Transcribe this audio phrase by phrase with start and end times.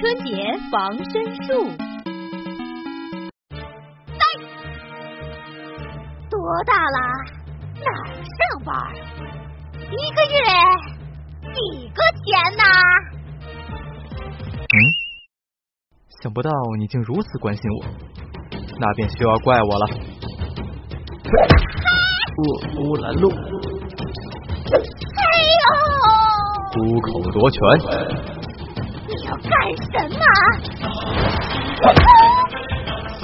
[0.00, 0.30] 春节
[0.70, 1.46] 防身术。
[6.30, 6.98] 多大了？
[7.84, 8.72] 哪儿上班？
[9.90, 10.36] 一个月
[11.52, 12.26] 几个钱
[12.56, 12.62] 呢？
[14.60, 14.76] 嗯，
[16.22, 17.84] 想不到你竟如此关心我，
[18.78, 19.86] 那便休要怪我了。
[22.38, 22.40] 乌
[22.82, 23.36] 乌兰路，哎
[25.58, 25.66] 呦！
[26.72, 27.58] 出口夺权！
[29.28, 29.56] 你要
[29.92, 30.24] 干什么？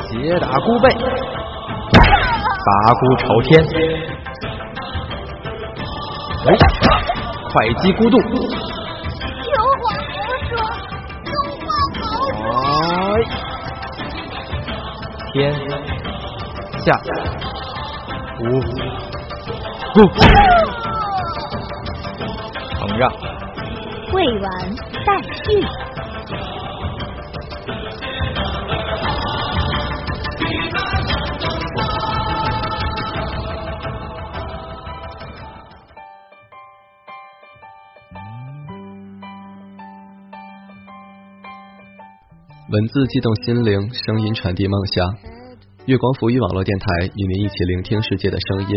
[0.06, 0.86] 斜打孤背，
[1.94, 3.50] 拔孤朝天，
[6.46, 6.48] 哎，
[7.50, 8.16] 快击孤渡！
[8.18, 8.22] 有
[9.80, 10.16] 话好
[10.48, 10.52] 说，
[11.24, 11.30] 东
[11.60, 11.66] 方
[15.32, 15.34] 天
[16.84, 16.86] 下
[18.40, 18.42] 无
[19.94, 19.96] 不
[22.78, 23.02] 承让。
[24.14, 25.60] 未完待续。
[42.70, 45.12] 文字激动心灵，声音传递梦想。
[45.86, 48.68] 月光浮语网络电台与您一起聆听世界的声音。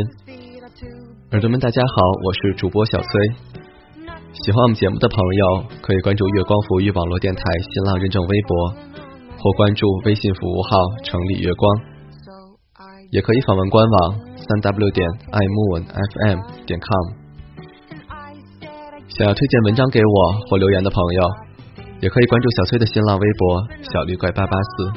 [1.29, 1.93] 耳朵们，大家好，
[2.25, 3.56] 我是主播小崔。
[4.47, 8.71] 喜欢我们节目的朋友，可以关注月光浮语网络电台新浪认证微博，
[9.35, 11.67] 或关注微信服务号“城里月光”，
[13.11, 17.11] 也可以访问官网三 w 点 iMoonFM 点 com。
[19.09, 21.27] 想要推荐文章给我或留言的朋友，
[21.99, 24.93] 也可以关注小崔的新浪微博“小绿怪八八四”。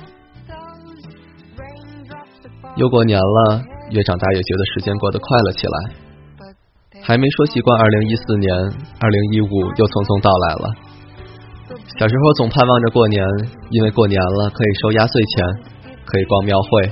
[2.78, 6.09] 又过年了，越长大越觉得时间过得快了起来。
[7.02, 8.54] 还没说习惯二零一四年，
[9.00, 10.64] 二零一五又匆匆到来了。
[11.98, 13.24] 小时候总盼望着过年，
[13.70, 15.34] 因为过年了可以收压岁钱，
[16.04, 16.86] 可以逛庙会，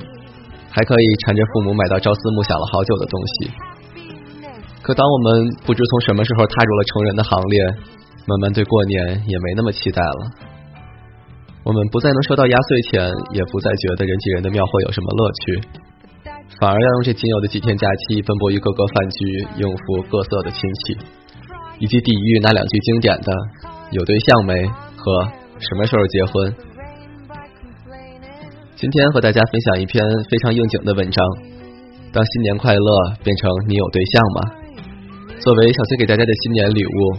[0.71, 3.35] 还可以缠着父母买到朝思暮想了好久的东西。
[4.83, 7.57] 可当我们不知从什么时候踏入了成人的行列，
[8.27, 10.21] 慢慢对过年也没那么期待了。
[11.63, 15.69] 我们不再能收到压岁钱，也不再觉得人挤人的庙会有什么乐趣。
[16.61, 20.97] 反而要用这仅有的几天假期奔波于各个饭局，应付各色的亲戚，
[21.79, 23.33] 以及抵御那两句经典的
[23.93, 24.67] “有对象没”
[24.97, 25.29] 和
[25.61, 26.57] “什么时候结婚”。
[28.75, 31.25] 今天和大家分享一篇非常应景的文章：
[32.13, 34.41] 当新年快乐变成你有对象吗？
[35.39, 37.17] 作为小崔给大家的新年礼物，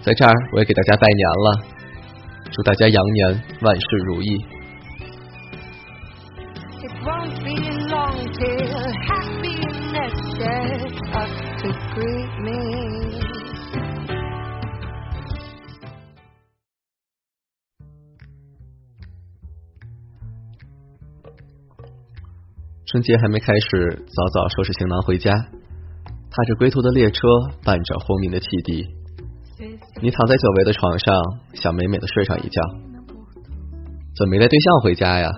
[0.00, 1.60] 在这儿我也给大家拜年了，
[2.50, 4.42] 祝大家羊年万事如意。
[22.86, 27.26] 春节还没开始，早早收拾行囊回家，踏着归途的列车，
[27.64, 28.86] 伴着轰鸣的汽笛。
[30.00, 31.14] 你躺在久违的床上，
[31.54, 32.62] 想美美的睡上一觉。
[34.16, 35.28] 怎么没带对象回家呀？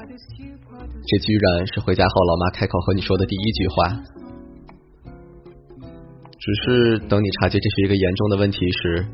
[1.11, 3.75] 这居然是回家后老妈开口和你说的第一句话。
[6.39, 9.05] 只是等你察觉这是一个严重的问题时，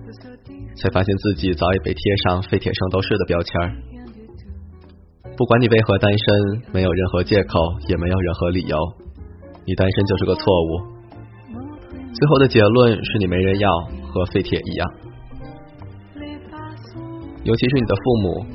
[0.76, 3.50] 才发现自己早已被贴上“废铁圣斗士”的标签。
[5.38, 7.58] 不管你为何单身，没有任何借口，
[7.88, 8.76] 也没有任何理由，
[9.64, 10.96] 你单身就是个错误。
[12.12, 13.70] 最后的结论是你没人要，
[14.02, 14.92] 和废铁一样。
[17.42, 18.46] 尤其是你的父母，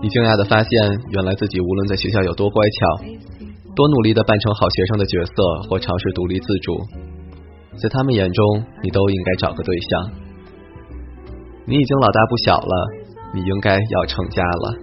[0.00, 0.70] 你惊讶的发现，
[1.10, 3.02] 原来自己无论在学校有多乖巧，
[3.74, 5.32] 多努力的扮成好学生的角色，
[5.68, 6.78] 或尝试独立自主，
[7.82, 10.10] 在他们眼中，你都应该找个对象。
[11.66, 12.74] 你已经老大不小了，
[13.34, 14.74] 你应该要成家了。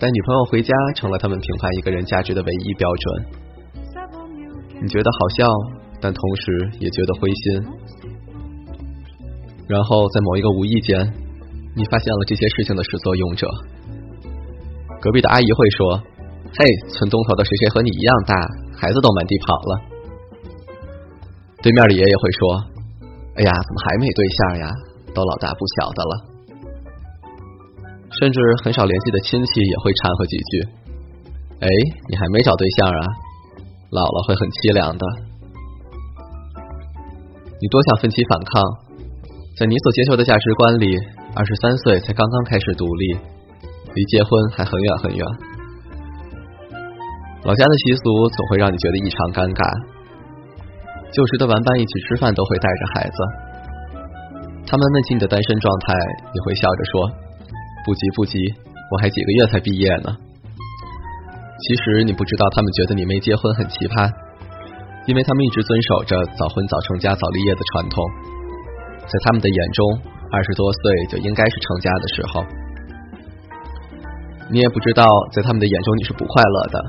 [0.00, 3.26] 带女朋友回家成了他们评判一个人价值的唯一标准。
[4.82, 5.46] 你觉得好笑，
[6.00, 7.64] 但同时也觉得灰心。
[9.68, 11.12] 然后在某一个无意间，
[11.76, 13.44] 你发现了这些事情的始作俑者。
[15.04, 16.00] 隔壁的阿姨会说
[16.56, 18.32] ：“嘿，村东头的谁谁和你一样大，
[18.80, 19.72] 孩子都满地跑了。”
[21.60, 22.40] 对面的爷爷会说
[23.36, 24.72] ：“哎呀，怎么还没对象呀？
[25.12, 26.12] 都老大不小的了。”
[28.16, 30.64] 甚至很少联系的亲戚也会掺和几句
[31.60, 31.68] ：“哎，
[32.08, 33.04] 你还没找对象啊？
[33.92, 35.04] 老了会很凄凉的。”
[37.60, 38.64] 你多想奋起反抗，
[39.60, 40.96] 在你所接受的价值观里，
[41.36, 43.12] 二十三岁才刚刚开始独立，
[43.92, 45.20] 离结婚还很远很远。
[47.44, 49.60] 老家的习俗总会让你觉得异常尴尬。
[51.12, 53.18] 旧时的玩伴一起吃饭都会带着孩子，
[54.64, 55.92] 他们问起你的单身状态，
[56.32, 57.04] 你会笑着说
[57.84, 58.40] ：“不急不急，
[58.96, 60.16] 我还几个月才毕业呢。”
[61.60, 64.08] 其实你不知道，他们觉得你没结婚很奇葩，
[65.04, 68.00] 因为他们一直遵守着早婚早成家早立业的传统，
[69.04, 70.80] 在他们的眼中，二十多岁
[71.10, 72.44] 就应该是成家的时候。
[74.48, 76.84] 你也不知道，在他们的眼中你是不快乐的，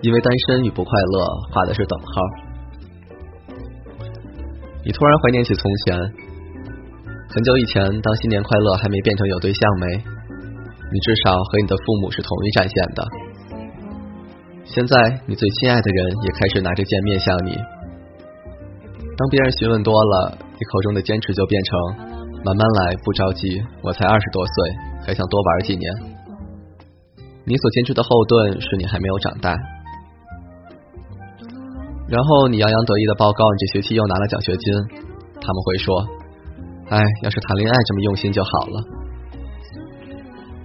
[0.00, 2.06] 因为单身与不快乐画的是等号。
[4.84, 5.96] 你突然怀念起从前，
[7.28, 13.06] 很久以前，当新年快乐还没变成有对象没，你至少和你的父母是同一战线的。
[14.64, 17.56] 现在，你最亲爱的人也开始拿着剑面向你。
[19.14, 22.11] 当别人询问多了，你口中的坚持就变成
[22.44, 23.62] 慢慢来，不着急。
[23.82, 24.54] 我才二十多岁，
[25.06, 25.86] 还想多玩几年。
[27.44, 29.54] 你所坚持的后盾是你还没有长大。
[32.08, 34.74] 然后你洋洋得意的报告，你这学期又拿了奖学金。
[35.40, 36.06] 他们会说
[36.90, 38.82] ：“哎，要是谈恋爱这么用心就好了。”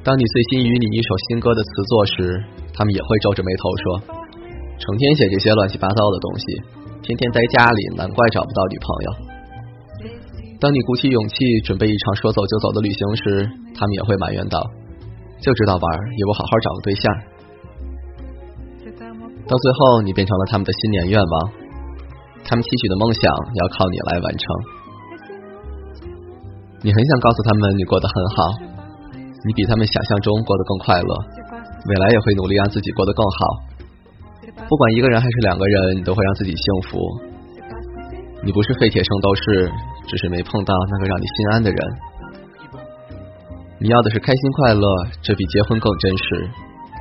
[0.03, 2.43] 当你醉心于你一首新歌的词作时，
[2.73, 4.01] 他们也会皱着眉头说
[4.77, 6.45] ：“成天写这些乱七八糟的东西，
[7.03, 9.26] 天天待家里，难怪找不到女朋友。”
[10.59, 13.45] 当你鼓起勇气准备一场说走就走的旅行时，
[13.77, 14.57] 他们也会埋怨道
[15.39, 15.85] ：“就知道玩，
[16.17, 17.03] 也不好好找个对象。”
[19.45, 21.33] 到最后，你变成了他们的新年愿望，
[22.43, 24.43] 他们期许的梦想要靠你来完成。
[26.81, 28.37] 你很想告诉他们你过得很好，
[29.13, 31.11] 你比他们想象中过得更快乐。
[31.85, 33.39] 未来也会努力让自己过得更好，
[34.67, 36.97] 不管一个人还是两个人，你都会让自己幸福。
[38.43, 39.71] 你不是废铁圣斗士，
[40.07, 41.79] 只是没碰到那个让你心安的人。
[43.79, 44.87] 你要的是开心快乐，
[45.21, 46.49] 这比结婚更真实，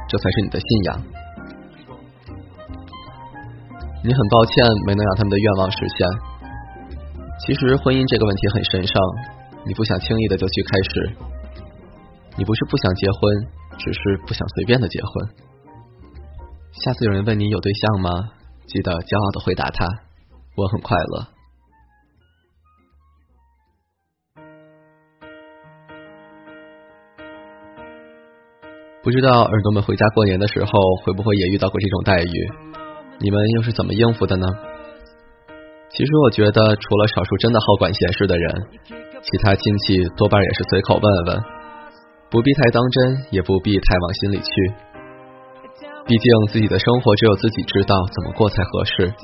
[0.09, 1.03] 这才是你的信仰。
[4.05, 6.07] 你很抱歉没能让他们的愿望实现。
[7.47, 8.95] 其实婚姻这个问题很神圣，
[9.65, 11.17] 你不想轻易的就去开始。
[12.37, 13.57] 你不是不想结婚。
[13.79, 15.29] 只是不想随便的结婚。
[16.73, 18.09] 下次有人问你有对象吗？
[18.67, 19.85] 记得骄傲的回答他
[20.57, 21.29] ：“我很快乐。”
[29.07, 30.71] 不知道耳朵们回家过年的时候
[31.05, 32.37] 会不会也遇到过这种待遇？
[33.23, 34.45] 你们又是怎么应付的呢？
[35.95, 38.51] 其实我觉得，除了少数真的好管闲事的人，
[39.23, 41.39] 其他亲戚多半也是随口问问。
[42.35, 44.51] 不必太当真，也不必太往心里去。
[46.11, 49.15] 毕竟自己的生活只有自己知道怎么过才合适。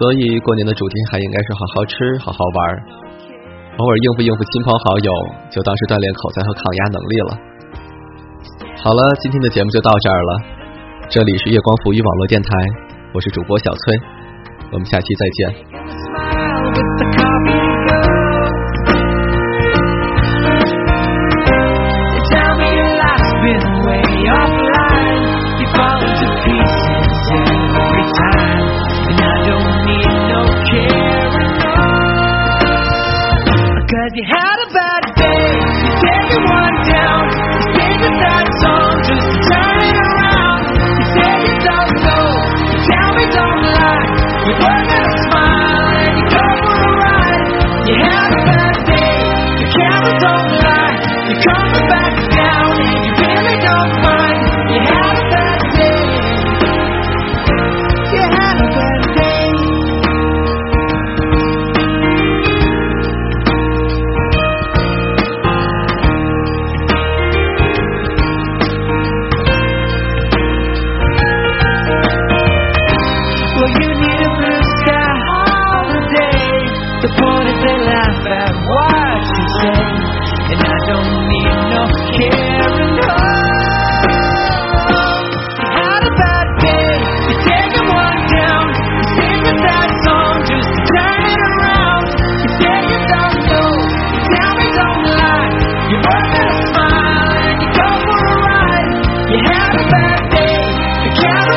[0.00, 2.58] 所以过年的主题还应该是好好吃、好好玩，
[3.76, 5.12] 偶尔应付应付亲朋好友，
[5.52, 7.55] 就当是锻炼口才和抗压能力了。
[8.86, 10.42] 好了，今天的节目就到这儿了。
[11.10, 12.48] 这里是月光浮语网络电台，
[13.12, 13.98] 我是主播小崔，
[14.70, 15.75] 我们下期再见。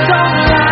[0.09, 0.68] don't lie.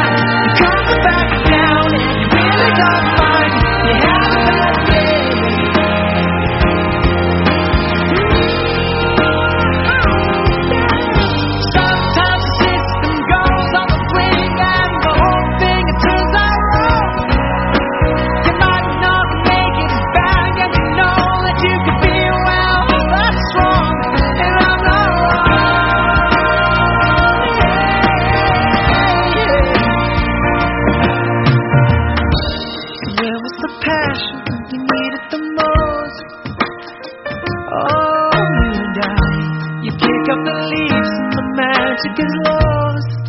[42.04, 43.24] You get lost.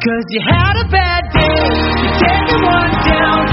[0.00, 1.60] Cause you had a bad day,
[2.00, 3.44] you take one down,